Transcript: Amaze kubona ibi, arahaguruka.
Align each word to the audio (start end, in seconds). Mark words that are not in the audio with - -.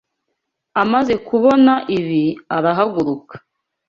Amaze 0.81 1.13
kubona 1.27 1.73
ibi, 1.97 2.23
arahaguruka. 2.55 3.35